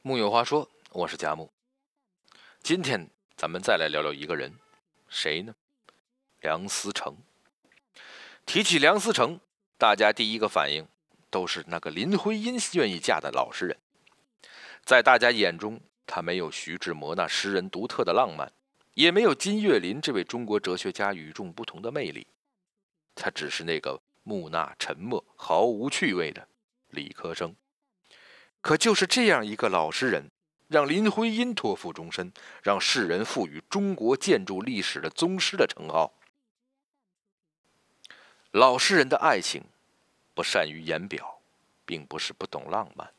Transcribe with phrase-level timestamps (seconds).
[0.00, 1.50] 木有话说，我是佳木。
[2.62, 4.54] 今天咱们再来聊聊一个人，
[5.08, 5.52] 谁呢？
[6.40, 7.16] 梁思成。
[8.46, 9.40] 提起梁思成，
[9.76, 10.86] 大家第一个反应
[11.30, 13.76] 都是那个林徽因愿意嫁的老实人。
[14.84, 18.52] 在大家眼中，他没有徐志摩那诗人独特的浪漫，
[18.94, 22.24] 也没有金岳霖这位中国哲学家与众不同的魅力。
[23.16, 26.46] 他只是那个木讷、沉默、毫无趣味的
[26.90, 27.52] 理科生。
[28.60, 30.30] 可就是这样一个老实人，
[30.66, 36.12] 让林徽因托付终身，让世人赋予中国建筑历史的宗师的称号。
[38.50, 39.64] 老实人的爱情，
[40.34, 41.40] 不善于言表，
[41.84, 43.10] 并不是不懂浪漫。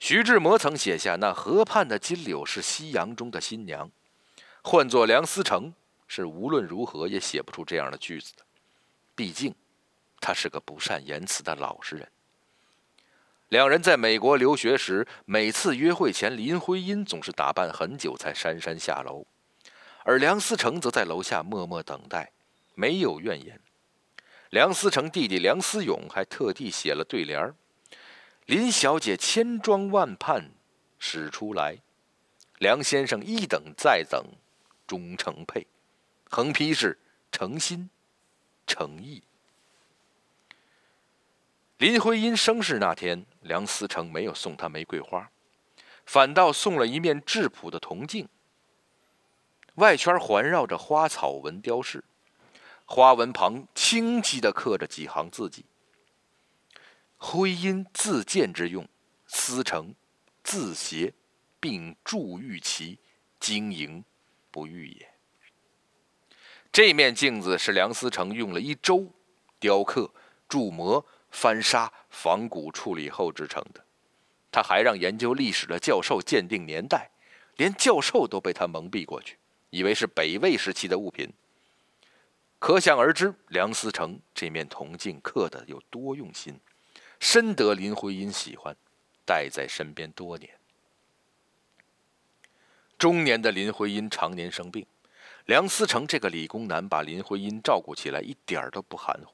[0.00, 3.88] 徐志摩曾写下“那河畔的金柳是夕阳中的新娘”，
[4.62, 5.72] 换作梁思成，
[6.08, 8.44] 是无论如何也写不出这样的句子的。
[9.14, 9.54] 毕竟，
[10.20, 12.08] 他是个不善言辞的老实人。
[13.52, 19.26] 两人在美国留学时，每次约会前，林徽因总是打扮很久才姗姗下楼，
[20.04, 22.32] 而梁思成则在楼下默默等待，
[22.74, 23.60] 没有怨言。
[24.48, 27.54] 梁思成弟弟梁思永还特地写了对联儿
[28.48, 30.50] ：“林小姐千装万盼
[30.98, 31.76] 始出来，
[32.56, 34.24] 梁先生一等再等
[34.86, 35.66] 终成配。”
[36.30, 36.98] 横批是
[37.30, 37.90] “诚心
[38.66, 39.22] 诚意”。
[41.76, 45.30] 林徽因生日那天，梁思成没有送她玫瑰花，
[46.06, 48.28] 反倒送了一面质朴的铜镜，
[49.74, 52.04] 外圈环绕着花草纹雕饰，
[52.84, 55.64] 花纹旁清晰地刻着几行字迹
[57.18, 58.88] ：“徽因自见之用，
[59.26, 59.94] 思成
[60.42, 61.12] 自携，
[61.58, 62.98] 并铸玉其
[63.40, 64.04] 晶莹
[64.50, 65.08] 不渝也。”
[66.72, 69.12] 这面镜子是梁思成用了一周
[69.58, 70.10] 雕刻、
[70.48, 71.04] 铸模。
[71.32, 73.84] 翻砂、仿古处理后制成的，
[74.52, 77.10] 他还让研究历史的教授鉴定年代，
[77.56, 79.36] 连教授都被他蒙蔽过去，
[79.70, 81.32] 以为是北魏时期的物品。
[82.58, 86.60] 可想而知，梁思成这面铜镜刻的有多用心，
[87.18, 88.76] 深得林徽因喜欢，
[89.24, 90.48] 带在身边多年。
[92.98, 94.86] 中年的林徽因常年生病，
[95.46, 99.32] 梁思成这个理工男把林徽因照顾起来一点都不含糊，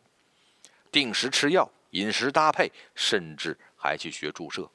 [0.91, 1.71] 定时吃药。
[1.91, 4.71] 饮食搭配，甚至还去学注射，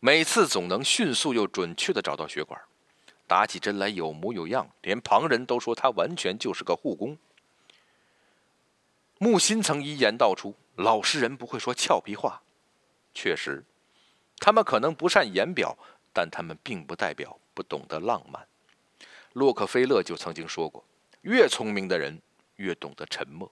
[0.00, 2.60] 每次总能迅速又准确地找到血管，
[3.26, 7.16] 打起针来有模有样，连旁人都说他完全就是个护工。
[9.18, 12.40] 木心曾一言道出：“老实人不会说俏皮话。”
[13.12, 13.64] 确实，
[14.38, 15.76] 他们可能不善言表，
[16.12, 18.46] 但他们并不代表不懂得浪漫。
[19.32, 20.84] 洛克菲勒就曾经说过
[21.22, 22.22] ：“越聪明的人，
[22.56, 23.50] 越懂得沉默。”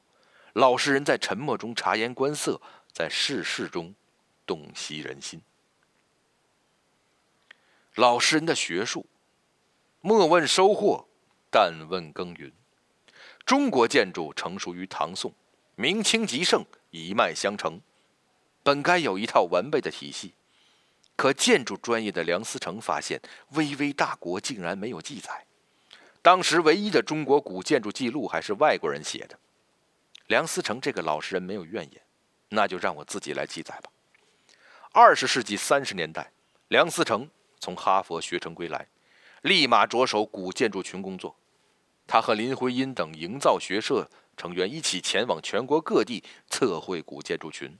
[0.57, 2.59] 老实人在沉默中察言观色，
[2.91, 3.95] 在世事中
[4.47, 5.39] 洞悉人心。
[7.95, 9.05] 老实人的学术，
[10.01, 11.07] 莫问收获，
[11.51, 12.51] 但问耕耘。
[13.45, 15.31] 中国建筑成熟于唐宋，
[15.75, 17.79] 明清极盛，一脉相承，
[18.63, 20.33] 本该有一套完备的体系。
[21.17, 25.45] 可建筑专业的梁思成发现，巍巍大国竟然没有记载。
[26.23, 29.39] 当时唯一的中国古建筑记录还是外国人写的。
[30.27, 32.03] 梁思成这个老实人没有怨言，
[32.49, 33.91] 那就让我自己来记载吧。
[34.93, 36.33] 二十世纪三十年代，
[36.69, 37.29] 梁思成
[37.61, 38.87] 从哈佛学成归来，
[39.43, 41.37] 立马着手古建筑群工作。
[42.07, 47.77] 他和林徽因等营造学社成员一起前往全国各地测绘古建筑群。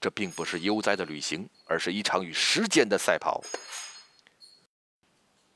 [0.00, 3.42] 这并不是悠哉的旅行，而是一场与时间的赛跑。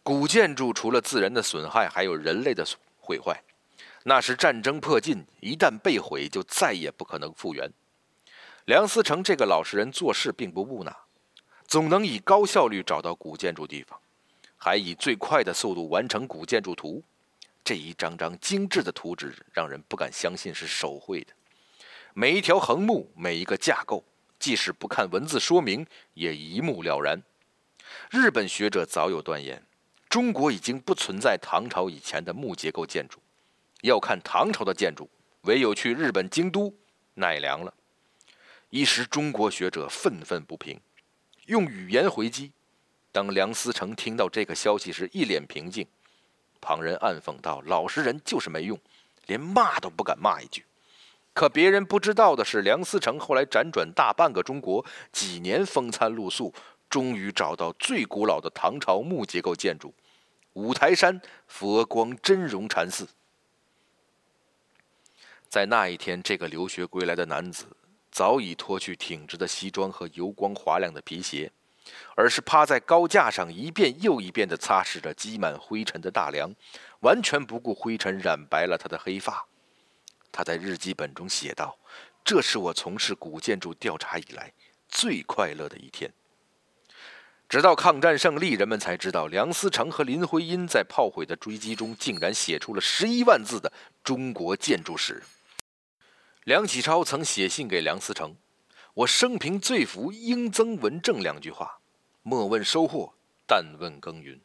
[0.02, 2.66] 古建筑除了自然的损害，还有人类的
[2.98, 3.40] 毁坏。
[4.08, 7.70] 那时战争迫近，一旦被毁，就再也不可能复原。
[8.64, 10.96] 梁思成这个老实人做事并不木讷，
[11.66, 14.00] 总能以高效率找到古建筑地方，
[14.56, 17.04] 还以最快的速度完成古建筑图。
[17.62, 21.34] 这一张张精致的图纸让人不敢相信是手绘的，
[22.14, 24.02] 每一条横木，每一个架构，
[24.38, 27.22] 即使不看文字说明，也一目了然。
[28.10, 29.62] 日本学者早有断言，
[30.08, 33.20] 中国已经不存在唐朝以前的木结构建筑。
[33.82, 35.08] 要看唐朝的建筑，
[35.42, 36.75] 唯有去日本京都
[37.14, 37.72] 奈良了。
[38.70, 40.80] 一时中国学者愤愤不平，
[41.46, 42.52] 用语言回击。
[43.10, 45.86] 当梁思成听到这个消息时，一脸平静。
[46.60, 48.78] 旁人暗讽道：“老实人就是没用，
[49.26, 50.64] 连骂都不敢骂一句。”
[51.32, 56.52] 可别人不知道的是，梁思成后来辗转大半个中国，几年风餐露宿，
[56.90, 59.94] 终于找到最古老的唐朝木结构建筑——
[60.54, 63.08] 五台山佛光真容禅寺。
[65.48, 67.64] 在那一天，这个留学归来的男子
[68.12, 71.50] 早已脱去挺直的西装和油光滑亮的皮鞋，
[72.14, 76.54] 而是趴在高架上一遍又一遍地擦拭着积满灰尘的大梁，
[77.00, 79.46] 完全不顾灰尘染白了他的黑发。
[80.30, 81.78] 他在日记本中写道
[82.22, 84.52] ：“这是我从事古建筑调查以来
[84.86, 86.12] 最快乐的一天。”
[87.48, 93.72] 直到抗战胜利，人们才知道梁思成和林徽因在炮灰的追击中，竟然写出了十一万字的
[94.04, 95.22] 中国建筑史。
[96.48, 98.34] 梁启超曾写信给梁思成
[98.94, 101.78] ：“我生平最服应曾文正两句话，
[102.22, 103.12] 莫问收获，
[103.46, 104.40] 但问耕耘。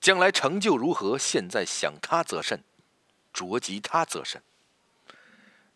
[0.00, 2.64] 将来成就如何，现在想他则甚，
[3.34, 4.42] 着急他则甚。”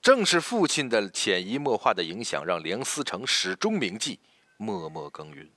[0.00, 4.18] 正是父亲的潜移默化的影响，让梁思成始终铭记，
[4.56, 5.50] 默默耕耘。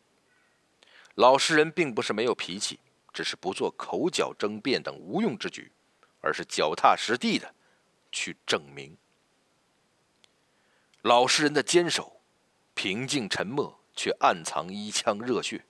[1.15, 2.77] 老实人并不是没有脾气，
[3.13, 5.71] 只是不做口角争辩等无用之举，
[6.19, 7.55] 而是脚踏实地的
[8.11, 8.97] 去证明。
[11.01, 12.21] 老实人的坚守，
[12.73, 15.63] 平静沉默却暗藏一腔热血。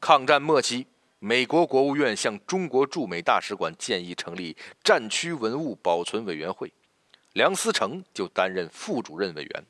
[0.00, 0.86] 抗战末期，
[1.18, 6.72] 美国国务院向中国驻美大使馆建议成立战区文物保存委员会，
[7.32, 9.64] 梁思成就担任副主任委员。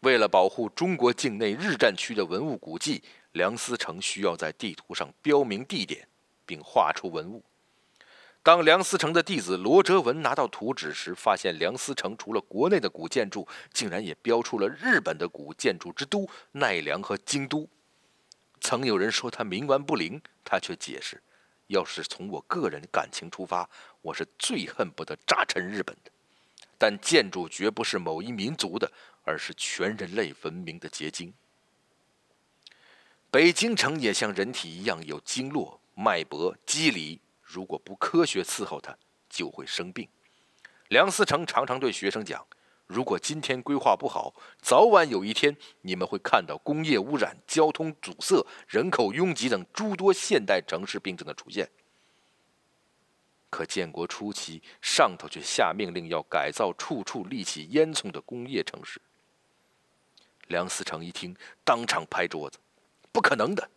[0.00, 3.02] 为了保护中国境内日战区的文物古迹。
[3.32, 6.08] 梁思成需要在地图上标明地点，
[6.44, 7.44] 并画出文物。
[8.42, 17.68] 当梁思成的弟子罗哲文拿到图纸时，发现梁思成除了国内的古建筑，竟然也标出了日本的古建筑之都奈良和京都。
[18.60, 21.22] 曾有人说他冥顽不灵，他却解释：
[21.66, 23.68] 要是从我个人感情出发，
[24.00, 26.10] 我是最恨不得炸沉日本的。
[26.78, 28.90] 但建筑绝不是某一民族的，
[29.24, 31.34] 而是全人类文明的结晶。
[33.30, 38.94] 北京城也像人体一样有经络、脉搏、机理，如果不科学伺候他，
[39.30, 40.06] 就会生病。
[40.88, 42.46] 梁思成常常对学生讲
[42.86, 51.70] ：“如果今天规划不好，早晚有一天你们会看到工业污染、交通阻塞、人口拥挤等诸多现代城市病症的出现。”
[53.48, 59.00] 可建国初期，上头却下命令要改造处处立起烟囱的工业城市。
[60.48, 61.34] 梁思成一听，
[61.64, 62.58] 当场拍桌子。
[63.10, 63.70] 不可能的，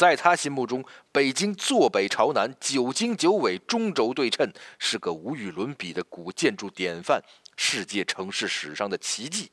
[0.00, 0.82] 在他心目中，
[1.12, 7.22] 北京坐北朝南，九经九纬，中轴对称，是个无与伦比的古建筑典范，
[7.54, 9.50] 世界城市史上的奇迹。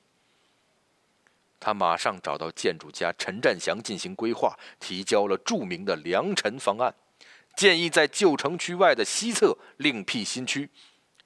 [1.59, 6.95] 他马上找到建筑家陈占祥进行规划，提交了著名的“良辰方案”，
[7.57, 10.69] 建议在旧城区外的西侧另辟新区。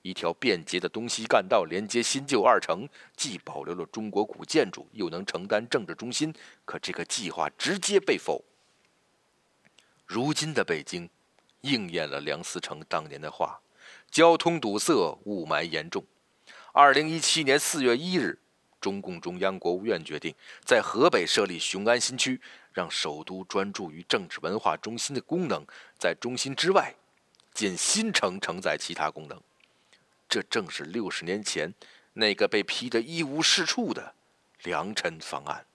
[0.02, 6.34] 一条便捷的东西干道连接新旧二城，既保留了中国古建筑，又能承担政治中心。
[6.66, 8.44] 可这个计划直接被否。
[10.14, 11.10] 如今的北京，
[11.62, 13.62] 应验了梁思成当年的话：
[14.10, 16.04] 交通堵塞，雾霾严重。
[16.74, 18.38] 二零一七年四月一日，
[18.82, 20.36] 中共中央、国务院决定
[20.66, 22.42] 在河北设立雄安新区，
[22.74, 25.66] 让首都专注于政治文化中心的功能，
[25.98, 26.94] 在中心之外
[27.54, 29.42] 建新城，承载其他功能。
[30.28, 31.74] 这正是六十年前
[32.12, 34.14] 那个被批得一无是处的
[34.64, 35.66] 良辰方案。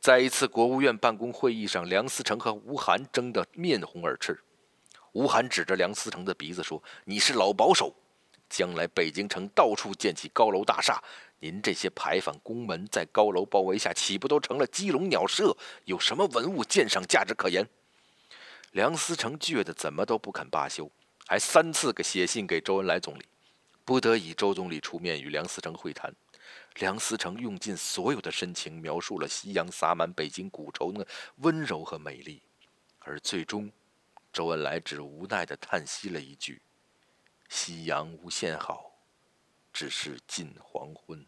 [0.00, 4.42] 在一次国务院办公会议上，梁思成和吴晗争得面红耳赤。
[5.12, 7.94] 吴晗指着梁思成的鼻子说：“你是老保守，
[8.48, 10.98] 将来北京城到处建起高楼大厦，
[11.40, 15.54] 您这些牌坊宫门在高楼包围下，岂不都成了鸡笼鸟舍？
[15.84, 17.68] 有什么文物鉴赏价值可言？”
[18.72, 20.90] 梁思成倔得怎么都不肯罢休。
[21.26, 23.22] 还三次给写信给周恩来总理，
[23.84, 26.10] 不得已，周总理出面与梁思成会谈。
[26.80, 31.06] 梁思成用尽所有的深情，描述了夕阳洒满北京古城的
[31.36, 32.42] 温柔和美丽，
[33.00, 33.70] 而最终，
[34.32, 36.62] 周恩来只无奈地叹息了一句
[37.50, 38.92] ：“夕阳无限好，
[39.72, 41.26] 只是近黄昏。”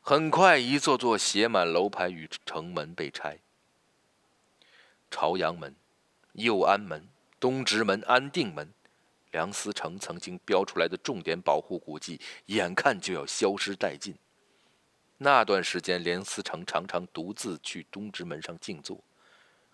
[0.00, 3.38] 很快，一座座写满楼牌与城门被拆，
[5.10, 5.74] 朝阳门、
[6.32, 7.08] 右安门。
[7.40, 8.74] 东直门、安定门，
[9.32, 14.14] 梁思成曾经标出来的重点保护古迹，眼看就要消失殆尽。
[15.18, 19.02] 那段时间，梁思成常常独自去东直门上静坐，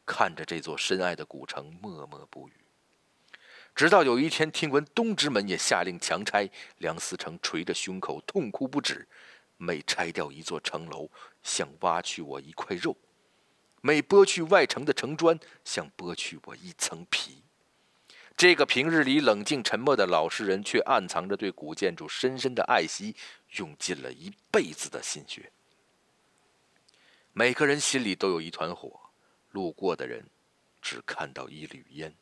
[0.05, 2.53] 看着这座深爱的古城，默默不语。
[3.75, 9.07] 直到有一天，听闻东直门也下令强拆，梁思成捶着胸口，痛哭不止。
[9.57, 11.09] 每拆掉一座城楼，
[11.45, 12.97] 像挖去我一块肉；
[13.83, 17.44] 每剥去外城的城砖，像剥去我一层皮。
[18.37, 23.14] 这个平日里冷静沉默的老实人，却暗藏着对古建筑深深的爱惜，
[23.57, 25.53] 用尽了一辈子的心血。
[27.33, 29.00] 每个人心里都有一团火，
[29.53, 30.25] 路过的人
[30.83, 32.12] 只看到一缕烟。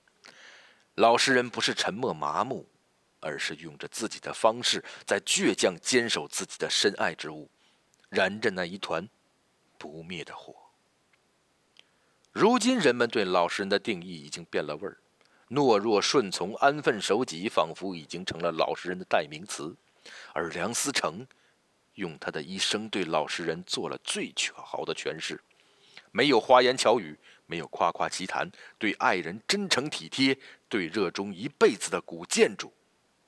[0.95, 2.69] 老实人不是沉默麻木，
[3.21, 7.50] 而是用着自己的方式，在倔强坚守自己的深爱之物，
[8.11, 9.09] 燃着那一团
[9.78, 10.54] 不灭的火。
[12.33, 14.99] 如今人们对老实人的定义已经变了味儿，
[15.52, 19.76] 懦弱、顺从、安分守己，仿佛已经成了老实人的代名词。
[20.32, 21.26] 而梁思成，
[21.97, 25.38] 用他的一生对老实人做了最好的诠释：
[26.11, 30.38] 没有花言巧语，没有夸夸其谈，对爱人真诚体贴，
[30.71, 32.73] 对热衷一辈子的古建筑，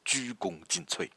[0.02, 1.10] 鞠躬尽瘁。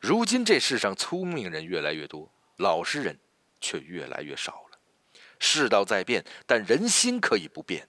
[0.00, 3.16] 如今这世上聪明人越来越多，老实人
[3.60, 4.78] 却越来越少了。
[5.38, 7.86] 世道在变，但人心可以不变。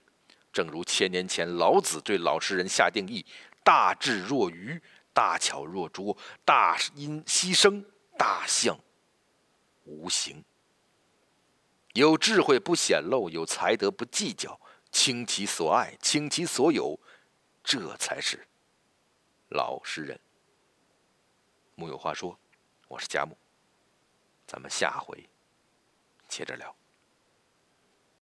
[0.52, 3.24] 正如千年前老子对老实人下定义：
[3.64, 4.80] 大智若愚，
[5.12, 7.84] 大巧若拙，大音希声，
[8.18, 8.78] 大象
[9.84, 10.44] 无形。
[11.94, 14.58] 有智慧不显露，有才德不计较，
[14.90, 16.98] 倾其所爱，倾其所有，
[17.62, 18.46] 这才是
[19.48, 20.18] 老实人。
[21.74, 22.38] 木有话说，
[22.88, 23.36] 我是佳木，
[24.46, 25.28] 咱们下回
[26.28, 26.74] 接着聊。